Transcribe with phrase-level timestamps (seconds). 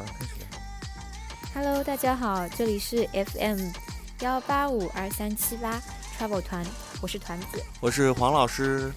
[0.00, 0.34] 好，开始。
[1.54, 3.70] Hello，大家好，这里是 FM
[4.20, 5.80] 幺八五二三七八
[6.18, 6.64] Travel 团，
[7.02, 7.62] 我是团子。
[7.80, 8.90] 我是黄老师。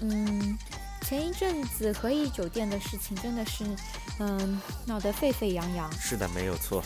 [0.00, 0.56] 嗯，
[1.02, 3.64] 前一阵子和颐酒店的事情真的是，
[4.18, 5.92] 嗯，闹得沸沸扬扬。
[5.92, 6.82] 是的，没有错。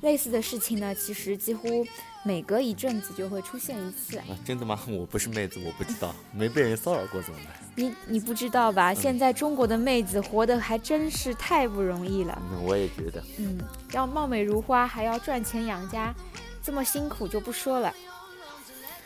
[0.00, 1.84] 类似的事情呢，其实几乎
[2.24, 4.18] 每隔一阵子就会出现一次。
[4.18, 4.78] 啊，真的吗？
[4.88, 7.54] 我不是妹子，我不知道，没被人骚扰过怎么办？
[7.74, 8.92] 你你不知道吧？
[8.94, 12.40] 现在中国的妹子活得还真是太不容易了。
[12.52, 13.22] 嗯，我也觉得。
[13.38, 13.58] 嗯，
[13.92, 16.14] 要貌美如花，还要赚钱养家，
[16.62, 17.92] 这么辛苦就不说了。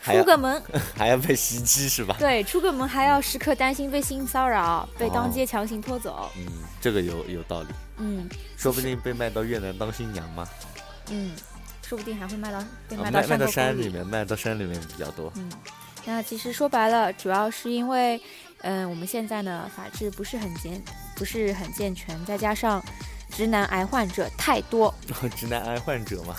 [0.05, 0.61] 出个门，
[0.97, 2.17] 还要被袭击是吧？
[2.19, 6.29] 对，出个门还要时刻担心被性骚扰，被当街强行拖走。
[6.37, 6.45] 嗯，
[6.81, 7.69] 这个有有道理。
[7.98, 10.48] 嗯，说不定被卖到越南当新娘嘛。
[11.11, 11.33] 嗯，
[11.83, 12.58] 说不定还会卖到
[12.89, 13.83] 被啊卖到卖卖到山里。
[13.83, 15.33] 山里面，卖到山里面比较多。
[15.36, 15.50] 嗯，
[16.05, 18.20] 那其实说白了，主要是因为，
[18.62, 20.83] 嗯，我们现在呢法制不是很健，
[21.14, 22.83] 不是很健全，再加上
[23.30, 24.95] 直男癌患者太多，
[25.36, 26.36] 直男癌患者嘛，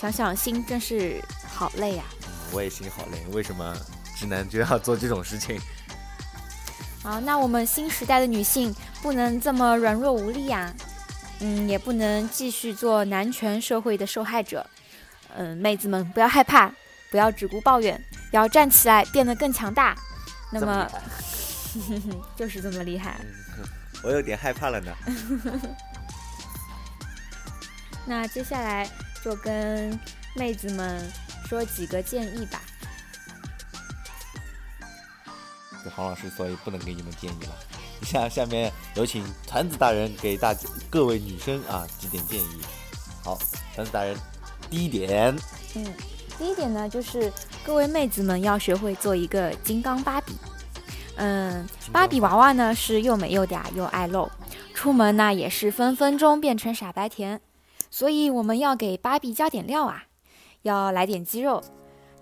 [0.00, 3.18] 想想心真是好累呀、嗯我也心好累。
[3.32, 3.76] 为什么
[4.16, 5.56] 直男就要做这种事情？
[7.00, 10.74] 好，那我们新时代的女性不能这么软弱无力呀、
[11.40, 14.64] 嗯，也不能继续做男权社会的受害者。
[15.36, 16.72] 嗯，妹子们不要害怕，
[17.10, 18.00] 不要只顾抱怨，
[18.32, 19.96] 要站起来，变得更强大。
[20.52, 20.90] 那这么
[22.36, 23.20] 就是这么厉害。
[24.02, 24.92] 我有点害怕了呢。
[28.06, 28.88] 那接下来
[29.22, 29.98] 就跟
[30.34, 31.00] 妹子们
[31.48, 32.60] 说几个建议吧。
[35.94, 37.54] 黄老师，所以不能给你们建议了。
[38.02, 42.60] 下下面有请团子大人给大家各位女生啊几点建议。
[43.22, 43.38] 好，
[43.74, 44.16] 团子大人，
[44.70, 45.36] 第一点，
[45.74, 45.86] 嗯，
[46.38, 47.32] 第一点呢，就是
[47.64, 50.34] 各位妹子们要学会做一个金刚芭比。
[51.16, 54.30] 嗯，芭比娃娃呢是又美又嗲又爱露，
[54.72, 57.40] 出门呢也是分分钟变成傻白甜。
[57.90, 60.04] 所以我们要给芭比加点料啊，
[60.62, 61.62] 要来点肌肉，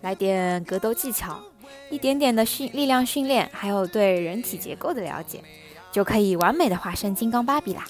[0.01, 1.41] 来点格斗技巧，
[1.91, 5.43] 一点点的训力量训练，还有对人体结构的了解，
[5.91, 7.85] 就可以完美的化身金刚芭比啦。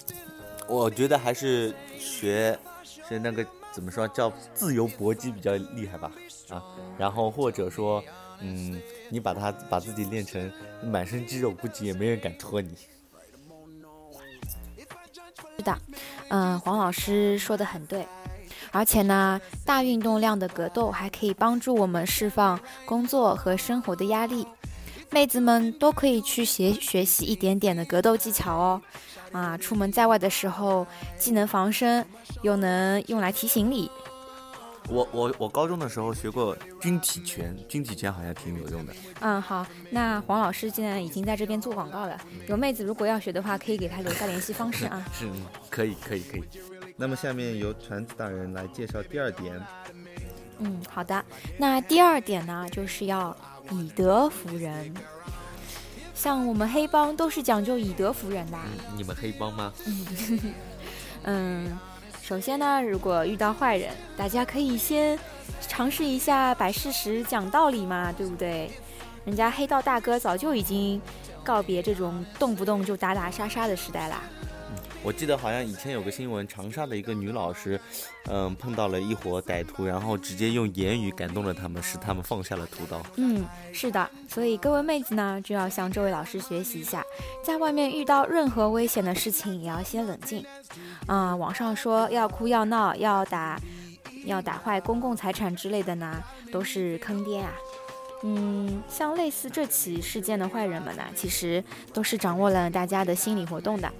[0.66, 6.12] 我觉得还是学学那个怎么说叫自由搏击比较厉害吧
[6.50, 6.62] 啊，
[6.98, 8.02] 然后或者说
[8.40, 8.80] 嗯，
[9.10, 10.52] 你把它把自己练成
[10.82, 12.76] 满身肌肉，估计也没人敢拖你。
[15.56, 15.76] 是的，
[16.28, 18.06] 嗯，黄老师说的很对，
[18.70, 24.46] 而且呢，大运动量的格斗还可以帮助我们释放工作和生活的压力。
[25.10, 28.82] 妹子们都可以去学学习一点点的格斗技巧哦，
[29.32, 30.86] 啊，出门在外的时候
[31.16, 32.04] 既能防身，
[32.42, 33.90] 又能用来提行李。
[34.90, 38.92] 我我我高中的时候学过军体拳，军体拳好像挺有用的。
[39.20, 45.02] 嗯，好，那黄老师现在已经在这边做广告了，有妹子如果要学的话，可以给他留下联系方式啊。
[45.12, 46.44] 是，嗯可以可以可以。
[47.00, 49.58] 那么下面由船子大人来介绍第二点。
[50.58, 51.24] 嗯，好的。
[51.56, 53.34] 那第二点呢，就是要
[53.70, 54.92] 以德服人。
[56.12, 58.64] 像我们黑帮都是讲究以德服人的啊。
[58.66, 59.72] 嗯，你们黑帮吗？
[61.22, 61.78] 嗯，
[62.20, 65.16] 首先呢，如果遇到坏人，大家可以先
[65.68, 68.72] 尝试一下摆事实、讲道理嘛，对不对？
[69.24, 71.00] 人家黑道大哥早就已经
[71.44, 74.22] 告别这种动不动就打打杀杀的时代啦。
[75.04, 77.80] 我记得好像以前有个新闻，长沙的一个女老师，
[78.26, 83.00] 嗯，碰到了一伙歹徒，然后直接用言语感动了他们，使他们放下了屠刀。
[83.16, 87.02] 嗯，是的，所以各位妹子呢，就要向这位老师学习一下，
[87.44, 90.44] 在外面遇到任何危险的事情，也要先冷静。
[91.06, 93.58] 啊、网上说要哭要闹要打，
[94.24, 96.22] 要打坏公共财产之类的呢，
[96.52, 97.52] 都是坑爹啊。
[98.24, 101.62] 嗯，像类似这起事件的坏人们呢，其实
[101.94, 103.90] 都是掌握了大家的心理活动的。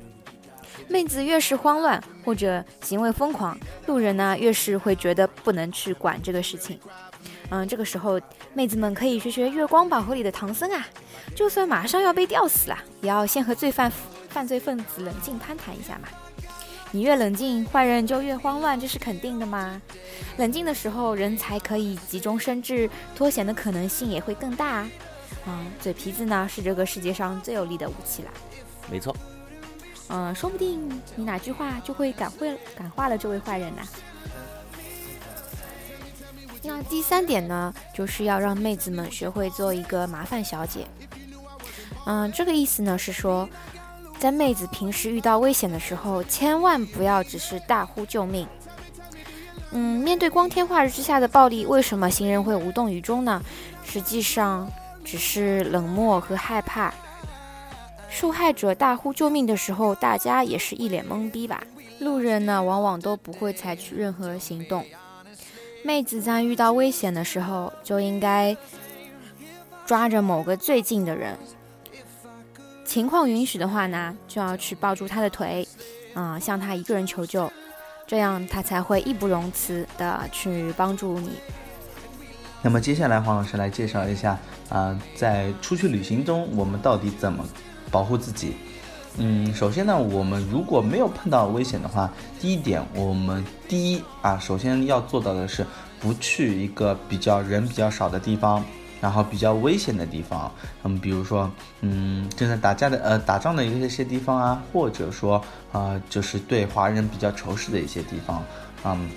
[0.89, 6.79] 妹子越是慌乱或者行为疯狂，路人呢越是会觉得不能去管这个事情。
[7.51, 8.21] 嗯，这个时候
[8.55, 10.87] 妹子们可以学学《月光宝盒》里的唐僧啊，
[11.35, 13.91] 就算马上要被吊死了，也要先和罪犯
[14.29, 16.09] 犯罪分子冷静攀谈一下嘛。
[16.91, 19.81] 你越冷静，坏人就越慌乱，这是肯定的嘛。
[20.39, 24.91] 冷静的时候，人才可以急中生智，脱险的可能性也会更大啊。
[25.47, 28.31] 嗯，嘴皮子呢是这个世界上最有力的武器啦。
[28.91, 29.15] 没错，
[30.09, 33.83] 嗯，说不定你哪句话就会感会感化了这位坏人呐、
[36.63, 40.87] 那第三点呢，就是要让妹子们学会做一个麻烦小姐。
[42.07, 43.49] 嗯，这个意思呢是说，
[44.19, 48.47] 在妹子平时遇到危险的时候，千万不要只是大呼救命。
[49.73, 53.43] 嗯，面对光天化日之下的暴力，为什么行人会无动于衷呢？
[53.85, 54.71] 实际上
[55.05, 56.93] 只是冷漠和害怕。
[58.11, 61.63] 受害者大呼救命的时候，大家也是一脸懵逼吧？
[62.01, 64.85] 路人呢，往往都不会采取任何行动。
[65.85, 68.57] 妹子在遇到危险的时候，就应该
[69.87, 71.37] 抓着某个最近的人，
[72.85, 75.67] 情况允许的话呢，就要去抱住他的腿，
[76.15, 77.51] 啊，向他一个人求救，
[78.07, 81.31] 这样他才会义不容辞的去帮助你。
[82.61, 84.37] 那么接下来，黄老师来介绍一下
[84.69, 87.47] 啊，在出去旅行中，我们到底怎么
[87.91, 88.55] 保护自己？
[89.21, 92.09] 嗯，首先呢，我们如果没有碰到危险的话，
[92.39, 95.67] 第一点，我们第一啊，首先要做到的是
[95.99, 98.65] 不去一个比较人比较少的地方，
[99.01, 100.53] 然后比较危险的地方。
[100.85, 101.51] 嗯，比如说，
[101.81, 105.43] 嗯，正在打架的呃打仗的一些地方啊，或者说
[105.73, 108.45] 啊，就是对华人比较仇视的一些地方。
[108.85, 109.11] 嗯，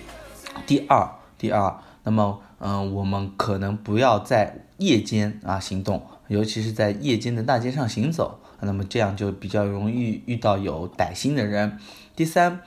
[0.65, 1.07] 第二，
[1.37, 8.39] 第二，那么嗯，我们可能不要在夜间啊行动，尤其是在夜间的大街上行走。
[8.61, 11.77] 那么这样就比较容易遇到有歹心的人。
[12.15, 12.61] 第三，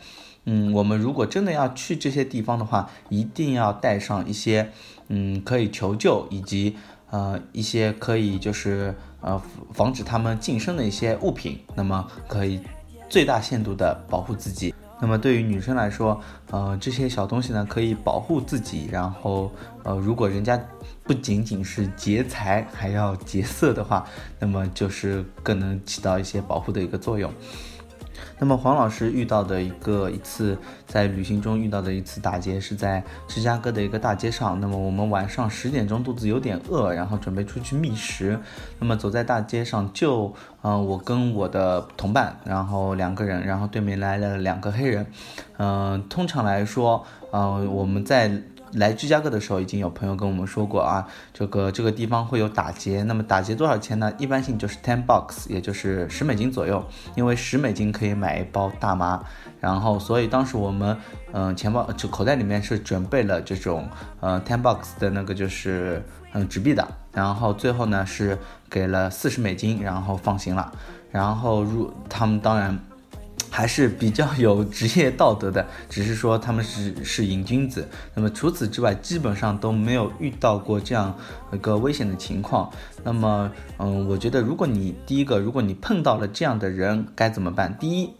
[0.45, 4.71] 嗯，我们如果真的要去这些地方的话，一定要带上一些，
[5.09, 6.77] 嗯，可以求救以及
[7.11, 9.41] 呃一些可以就是呃
[9.73, 12.61] 防止他们近身的一些物品，那么可以
[13.09, 14.75] 最大限度的保护自己。
[15.01, 16.21] 那么对于女生来说，
[16.51, 19.53] 呃，这些小东西呢可以保护自己，然后
[19.83, 20.61] 呃，如果人家。
[21.07, 24.07] 不仅仅是劫财，还要劫色的话，
[24.39, 27.31] 那么就是更能起到一些保护的一个作用。
[28.39, 30.57] 那么黄老师遇到的一个一次
[30.87, 34.61] 在旅行中遇到的一次打劫，是在芝加哥的一个大街上。
[34.61, 38.39] 那么我们晚上十点钟肚子有点饿，然后准备出去觅食。
[38.79, 45.07] 那么走在大街上，就嗯我跟我的同伴，然后两个人，然后对面来了两个黑人。
[45.59, 48.31] 嗯，通常来说，嗯我们在。
[48.75, 53.03] 来芝加哥的时候，已经有朋友跟我们说过啊，这个这个地方会有打劫。
[53.05, 54.13] 那么打劫多少钱呢？
[54.19, 56.85] 一般性就是 ten bucks，也就是十美金左右。
[57.15, 59.23] 因为十美金可以买一包大麻。
[59.61, 60.97] 然后，所以当时我们，
[61.33, 63.89] 嗯，钱包就口袋里面是准备了这种，
[64.21, 66.87] 呃，ten bucks 的那个就是嗯纸币的。
[67.13, 68.37] 然后最后呢是
[68.69, 70.73] 给了四十美金，然后放行了。
[71.11, 72.79] 然后入他们当然。
[73.55, 77.89] 还是比较有职业道德的，只是说他们是是瘾君子。
[78.13, 81.17] 那么除此之外，基本上都没有遇到过这样
[81.53, 82.69] 一个危险的情况。
[83.05, 83.49] 那么，
[83.79, 87.79] 嗯，我觉得如果你第一个，如果你碰到了这样的人，该怎么办？
[87.79, 88.11] 第一，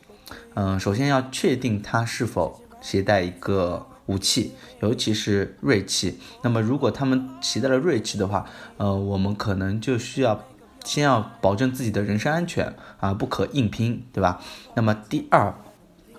[0.55, 4.53] 嗯，首先要确定他是否携带一个武器，
[4.83, 6.17] 尤其是锐器。
[6.43, 8.47] 那么如果他们携带了锐器的话，
[8.77, 10.41] 呃，我们可能就需要。
[10.85, 14.39] 先要保证自己的人身安全啊，不可硬拼，对吧？
[14.75, 15.53] 那么第二，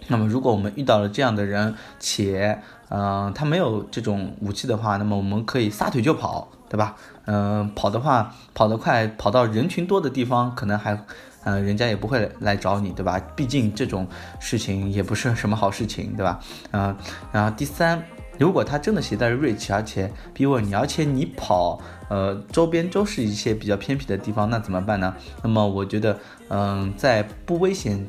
[0.08, 6.96] 那么如果我们遇到了这样的人，且嗯他没有这种武器的话，那么我们可以撒腿就跑，对吧？
[7.26, 11.00] 嗯，跑的话跑得快，跑到人群多的地方，可能还
[11.44, 13.22] 嗯人家也不会来找你，对吧？
[13.36, 14.08] 毕竟这种
[14.40, 16.40] 事情也不是什么好事情，对吧？
[16.72, 16.96] 嗯，
[17.32, 18.04] 然后第三。
[18.38, 25.16] 如果他真的携带了锐器，而且逼问你，而且你跑，呃，周边都是一些比较偏僻的地方，那怎么办呢？
[25.42, 28.06] 那么我觉得，嗯，在不危险，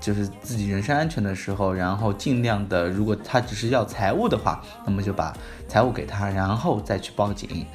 [0.00, 5.36] 就是自己人身安全的时候，然后尽量的，如果他只是要财物的话，那么就把
[5.68, 7.66] 财物给他，然后再去报警。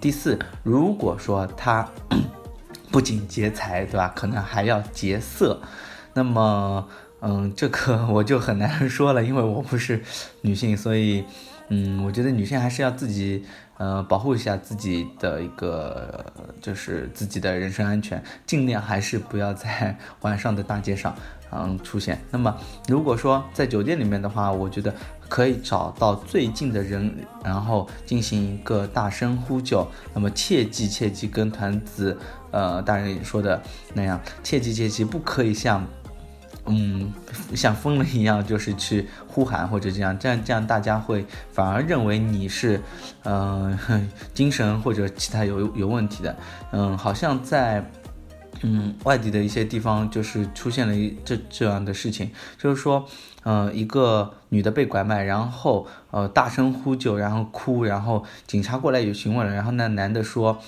[0.00, 1.88] 第四，如果说他
[2.90, 4.12] 不仅劫财，对吧？
[4.14, 5.60] 可能还要劫色，
[6.14, 6.86] 那么。
[7.22, 10.02] 嗯，这个 我就很难说了，因为我不是
[10.40, 11.24] 女性，所以，
[11.68, 13.44] 嗯，我觉得女性还是要自己，
[13.76, 16.24] 呃，保护一下自己的一个，
[16.60, 21.14] 就是自己的人身安全，尽量还是不要在晚上的大街上，
[21.52, 22.18] 嗯，出现。
[22.30, 22.56] 那么，
[22.88, 24.94] 如果说在酒店里面的话，我觉得
[25.28, 29.86] 可以找到最近的人，然后进行一个大声呼救。
[30.14, 32.16] 那么，切记切记跟团子，
[32.50, 33.62] 呃，大人说的
[33.92, 35.86] 那样，切记切记不可以像。
[36.70, 37.12] 嗯，
[37.54, 42.80] 像疯了一样，就是去呼喊或者这样，这样这样大家会反而认为你是，
[43.24, 43.78] 嗯，
[44.32, 46.36] 精神或者其他有有问题的。
[46.72, 47.84] 嗯，好像在，
[48.62, 53.04] 嗯，外地的一些地方就是出现了一这这样的事情，就是说，
[53.44, 60.58] 嗯，一个女的被拐卖，然后呃大声呼救，然后哭，然后警察过来也询问了，然后那男的说，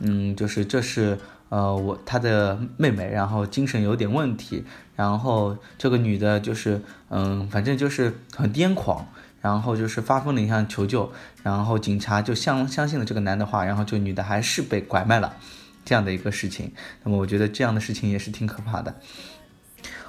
[0.00, 1.18] 嗯，就是这是。
[1.48, 4.64] 呃，我她的妹妹，然后精神有点问题，
[4.96, 9.06] 然后这个女的就是，嗯，反正就是很癫狂，
[9.40, 11.12] 然后就是发疯的一样求救，
[11.44, 15.36] 然后警察就相相信了这个男的话，然后这个女的还是被拐卖了，
[15.84, 16.72] 这样的一个事情。
[17.04, 18.96] 那么我觉得这样的事情也是挺可怕的。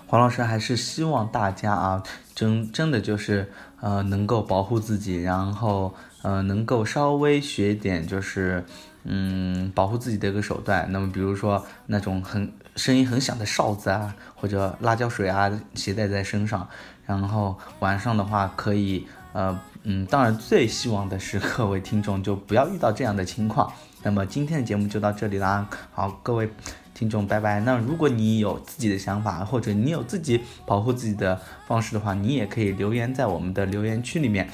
[0.07, 2.03] 黄老师还是希望大家啊，
[2.33, 8.65] 真真的就是呃能够保护自己，然后呃能够稍微学点就是。
[9.09, 10.85] 嗯，保护自己的一个手段。
[10.91, 16.67] 那么，比如说那种很声音很响的哨子啊，或者辣椒水啊，携带在身上。
[17.05, 23.71] 然后晚上的话，可以，呃，嗯，当然最希望的是各位听众就不要遇到这样的情况。
[24.03, 26.49] 那么今天的节目就到这里啦，好，各位
[26.93, 27.61] 听众，拜拜。
[27.61, 34.49] 那如果你有自己的想法，或者你有自己保护自己的方式的话，你也可以留言在我们的留言区里面。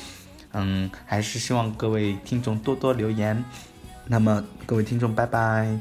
[0.52, 3.44] 嗯，还是希望各位听众多多留言。
[4.08, 5.80] 那么，各位听众，拜拜。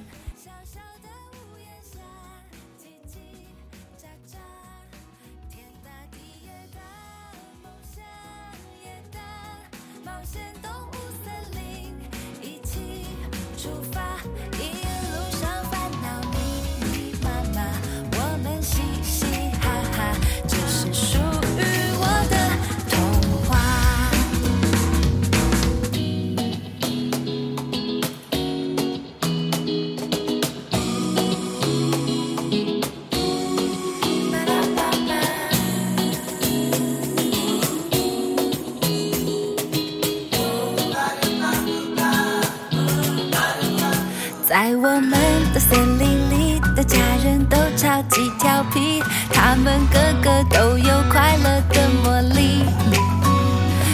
[48.09, 52.65] 几调皮，他们个个都有快乐的魔力。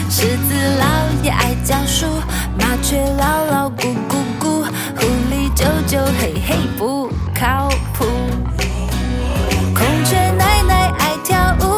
[0.09, 2.05] 狮子老爷爱教书，
[2.57, 4.63] 麻雀老老咕咕咕，
[4.95, 8.05] 狐狸舅舅嘿嘿不靠谱，
[9.73, 11.68] 孔雀奶奶爱跳舞。